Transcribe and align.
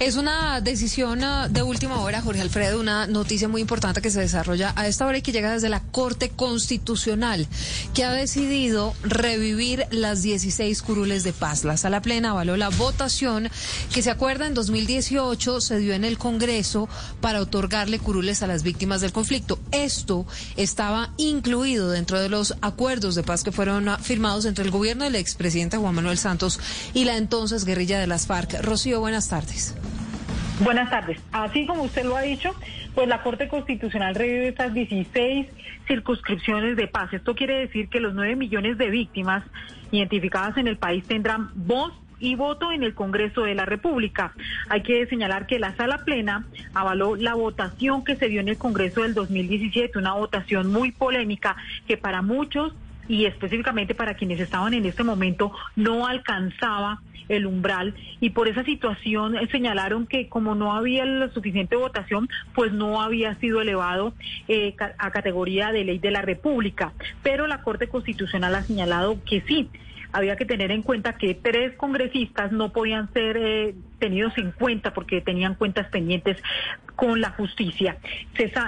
Es 0.00 0.14
una 0.14 0.60
decisión 0.60 1.24
ah, 1.24 1.48
de 1.48 1.64
última 1.64 2.00
hora, 2.00 2.22
Jorge 2.22 2.40
Alfredo, 2.40 2.78
una 2.78 3.08
noticia 3.08 3.48
muy 3.48 3.60
importante 3.60 4.00
que 4.00 4.10
se 4.10 4.20
desarrolla 4.20 4.72
a 4.76 4.86
esta 4.86 5.04
hora 5.04 5.18
y 5.18 5.22
que 5.22 5.32
llega 5.32 5.52
desde 5.52 5.68
la 5.68 5.82
Corte 5.82 6.30
Constitucional, 6.30 7.48
que 7.94 8.04
ha 8.04 8.12
decidido 8.12 8.94
revivir 9.02 9.86
las 9.90 10.22
16 10.22 10.82
curules 10.82 11.24
de 11.24 11.32
paz. 11.32 11.64
La 11.64 11.76
sala 11.76 12.00
plena 12.00 12.30
avaló 12.30 12.56
la 12.56 12.68
votación 12.68 13.50
que 13.92 14.02
se 14.02 14.12
acuerda 14.12 14.46
en 14.46 14.54
2018 14.54 15.60
se 15.60 15.78
dio 15.78 15.94
en 15.94 16.04
el 16.04 16.16
Congreso 16.16 16.88
para 17.20 17.40
otorgarle 17.40 17.98
curules 17.98 18.44
a 18.44 18.46
las 18.46 18.62
víctimas 18.62 19.00
del 19.00 19.12
conflicto. 19.12 19.58
Esto 19.72 20.26
estaba 20.56 21.12
incluido 21.16 21.90
dentro 21.90 22.20
de 22.20 22.28
los 22.28 22.54
acuerdos 22.60 23.16
de 23.16 23.24
paz 23.24 23.42
que 23.42 23.50
fueron 23.50 23.88
ah, 23.88 23.98
firmados 23.98 24.44
entre 24.44 24.64
el 24.64 24.70
gobierno 24.70 25.02
del 25.02 25.16
expresidente 25.16 25.76
Juan 25.76 25.96
Manuel 25.96 26.18
Santos 26.18 26.60
y 26.94 27.04
la 27.04 27.16
entonces 27.16 27.64
guerrilla 27.64 27.98
de 27.98 28.06
las 28.06 28.28
FARC. 28.28 28.62
Rocío, 28.62 29.00
buenas 29.00 29.26
tardes. 29.26 29.74
Buenas 30.60 30.90
tardes. 30.90 31.20
Así 31.30 31.66
como 31.66 31.84
usted 31.84 32.04
lo 32.04 32.16
ha 32.16 32.22
dicho, 32.22 32.52
pues 32.94 33.06
la 33.06 33.22
Corte 33.22 33.46
Constitucional 33.46 34.16
revive 34.16 34.48
estas 34.48 34.74
16 34.74 35.46
circunscripciones 35.86 36.76
de 36.76 36.88
paz. 36.88 37.12
Esto 37.12 37.36
quiere 37.36 37.60
decir 37.60 37.88
que 37.88 38.00
los 38.00 38.12
9 38.12 38.34
millones 38.34 38.76
de 38.76 38.90
víctimas 38.90 39.44
identificadas 39.92 40.56
en 40.56 40.66
el 40.66 40.76
país 40.76 41.04
tendrán 41.06 41.50
voz 41.54 41.92
y 42.18 42.34
voto 42.34 42.72
en 42.72 42.82
el 42.82 42.94
Congreso 42.94 43.42
de 43.42 43.54
la 43.54 43.66
República. 43.66 44.32
Hay 44.68 44.82
que 44.82 45.06
señalar 45.06 45.46
que 45.46 45.60
la 45.60 45.76
sala 45.76 45.98
plena 45.98 46.44
avaló 46.74 47.14
la 47.14 47.34
votación 47.34 48.04
que 48.04 48.16
se 48.16 48.28
dio 48.28 48.40
en 48.40 48.48
el 48.48 48.58
Congreso 48.58 49.02
del 49.02 49.14
2017, 49.14 49.96
una 49.96 50.14
votación 50.14 50.72
muy 50.72 50.90
polémica 50.90 51.56
que 51.86 51.96
para 51.96 52.20
muchos 52.20 52.74
y 53.08 53.24
específicamente 53.24 53.94
para 53.94 54.14
quienes 54.14 54.40
estaban 54.40 54.74
en 54.74 54.84
este 54.86 55.02
momento 55.02 55.52
no 55.76 56.06
alcanzaba 56.06 57.00
el 57.28 57.46
umbral 57.46 57.94
y 58.20 58.30
por 58.30 58.48
esa 58.48 58.64
situación 58.64 59.36
eh, 59.36 59.48
señalaron 59.50 60.06
que 60.06 60.28
como 60.28 60.54
no 60.54 60.72
había 60.74 61.04
la 61.04 61.28
suficiente 61.30 61.76
votación, 61.76 62.28
pues 62.54 62.72
no 62.72 63.02
había 63.02 63.34
sido 63.36 63.60
elevado 63.60 64.14
eh, 64.48 64.74
a 64.98 65.10
categoría 65.10 65.72
de 65.72 65.84
ley 65.84 65.98
de 65.98 66.10
la 66.10 66.22
República. 66.22 66.92
Pero 67.22 67.46
la 67.46 67.62
Corte 67.62 67.88
Constitucional 67.88 68.54
ha 68.54 68.62
señalado 68.62 69.18
que 69.24 69.42
sí, 69.42 69.68
había 70.12 70.36
que 70.36 70.46
tener 70.46 70.70
en 70.70 70.82
cuenta 70.82 71.14
que 71.14 71.34
tres 71.34 71.74
congresistas 71.76 72.50
no 72.52 72.72
podían 72.72 73.12
ser 73.12 73.36
eh, 73.36 73.74
tenidos 73.98 74.36
en 74.38 74.52
cuenta 74.52 74.94
porque 74.94 75.20
tenían 75.20 75.54
cuentas 75.54 75.86
pendientes 75.88 76.42
con 76.98 77.20
la 77.20 77.30
justicia. 77.30 77.96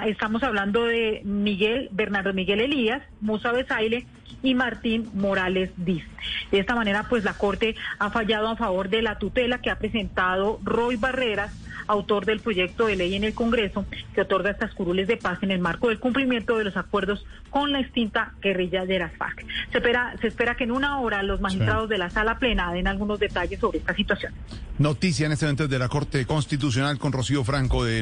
Estamos 0.05 0.41
hablando 0.41 0.85
de 0.85 1.21
Miguel, 1.25 1.89
Bernardo 1.91 2.33
Miguel 2.33 2.61
Elías, 2.61 3.03
Musa 3.19 3.51
Besaile 3.51 4.05
y 4.41 4.55
Martín 4.55 5.09
Morales 5.13 5.71
Diz. 5.75 6.05
De 6.49 6.59
esta 6.59 6.73
manera, 6.73 7.07
pues 7.09 7.25
la 7.25 7.33
Corte 7.33 7.75
ha 7.99 8.09
fallado 8.09 8.47
a 8.47 8.55
favor 8.55 8.87
de 8.87 9.01
la 9.01 9.19
tutela 9.19 9.59
que 9.59 9.69
ha 9.69 9.77
presentado 9.77 10.61
Roy 10.63 10.95
Barreras 10.95 11.51
autor 11.87 12.25
del 12.25 12.39
proyecto 12.39 12.87
de 12.87 12.95
ley 12.95 13.15
en 13.15 13.23
el 13.23 13.33
Congreso 13.33 13.85
que 14.13 14.21
otorga 14.21 14.51
estas 14.51 14.73
curules 14.73 15.07
de 15.07 15.17
paz 15.17 15.39
en 15.41 15.51
el 15.51 15.59
marco 15.59 15.89
del 15.89 15.99
cumplimiento 15.99 16.57
de 16.57 16.63
los 16.63 16.77
acuerdos 16.77 17.25
con 17.49 17.71
la 17.71 17.79
extinta 17.79 18.33
guerrilla 18.41 18.85
de 18.85 18.99
las 18.99 19.13
FARC. 19.17 19.45
Se 19.71 19.79
espera, 19.79 20.15
se 20.21 20.27
espera 20.27 20.55
que 20.55 20.63
en 20.63 20.71
una 20.71 20.99
hora 20.99 21.21
los 21.23 21.41
magistrados 21.41 21.89
de 21.89 21.97
la 21.97 22.09
sala 22.09 22.39
plena 22.39 22.71
den 22.71 22.87
algunos 22.87 23.19
detalles 23.19 23.59
sobre 23.59 23.79
esta 23.79 23.93
situación. 23.93 24.33
Noticia 24.79 25.25
en 25.25 25.33
este 25.33 25.45
momento 25.45 25.67
de 25.67 25.79
la 25.79 25.89
Corte 25.89 26.25
Constitucional 26.25 26.97
con 26.97 27.11
Rocío 27.11 27.43
Franco 27.43 27.83
de 27.83 28.01